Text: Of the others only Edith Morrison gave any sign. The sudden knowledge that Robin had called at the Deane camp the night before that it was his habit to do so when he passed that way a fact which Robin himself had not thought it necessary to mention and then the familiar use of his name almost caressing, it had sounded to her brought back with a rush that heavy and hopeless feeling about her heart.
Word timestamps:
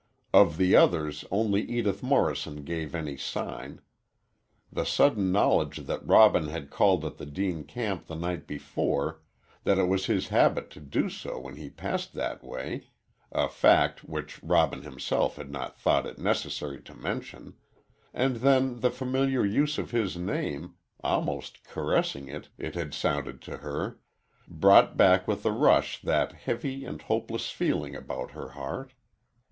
Of 0.33 0.57
the 0.57 0.75
others 0.75 1.25
only 1.29 1.61
Edith 1.61 2.01
Morrison 2.01 2.63
gave 2.63 2.95
any 2.95 3.17
sign. 3.17 3.81
The 4.71 4.83
sudden 4.83 5.31
knowledge 5.31 5.85
that 5.85 6.03
Robin 6.07 6.47
had 6.47 6.71
called 6.71 7.05
at 7.05 7.17
the 7.17 7.25
Deane 7.27 7.65
camp 7.65 8.07
the 8.07 8.15
night 8.15 8.47
before 8.47 9.21
that 9.63 9.77
it 9.77 9.83
was 9.83 10.07
his 10.07 10.29
habit 10.29 10.71
to 10.71 10.79
do 10.79 11.07
so 11.07 11.39
when 11.41 11.55
he 11.55 11.69
passed 11.69 12.13
that 12.13 12.43
way 12.43 12.87
a 13.31 13.47
fact 13.47 14.03
which 14.03 14.41
Robin 14.41 14.81
himself 14.81 15.35
had 15.35 15.51
not 15.51 15.77
thought 15.77 16.07
it 16.07 16.17
necessary 16.17 16.81
to 16.81 16.95
mention 16.95 17.53
and 18.11 18.37
then 18.37 18.79
the 18.79 18.89
familiar 18.89 19.45
use 19.45 19.77
of 19.77 19.91
his 19.91 20.17
name 20.17 20.73
almost 21.03 21.63
caressing, 21.63 22.27
it 22.57 22.73
had 22.73 22.95
sounded 22.95 23.39
to 23.43 23.57
her 23.57 23.99
brought 24.47 24.97
back 24.97 25.27
with 25.27 25.45
a 25.45 25.51
rush 25.51 26.01
that 26.01 26.31
heavy 26.33 26.85
and 26.85 27.03
hopeless 27.03 27.51
feeling 27.51 27.95
about 27.95 28.31
her 28.31 28.47
heart. 28.57 28.93